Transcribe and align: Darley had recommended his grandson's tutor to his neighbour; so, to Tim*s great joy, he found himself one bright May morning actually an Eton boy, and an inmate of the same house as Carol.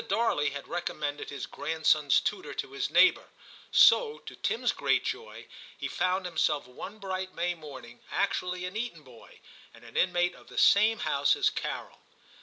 Darley 0.07 0.49
had 0.49 0.67
recommended 0.67 1.29
his 1.29 1.45
grandson's 1.45 2.19
tutor 2.19 2.55
to 2.55 2.71
his 2.71 2.89
neighbour; 2.89 3.29
so, 3.71 4.17
to 4.17 4.35
Tim*s 4.35 4.71
great 4.71 5.03
joy, 5.03 5.45
he 5.77 5.87
found 5.87 6.25
himself 6.25 6.65
one 6.67 6.97
bright 6.97 7.35
May 7.35 7.53
morning 7.53 7.99
actually 8.09 8.65
an 8.65 8.75
Eton 8.75 9.03
boy, 9.03 9.41
and 9.75 9.83
an 9.83 9.95
inmate 9.95 10.33
of 10.33 10.47
the 10.47 10.57
same 10.57 10.97
house 10.97 11.35
as 11.35 11.51
Carol. 11.51 11.99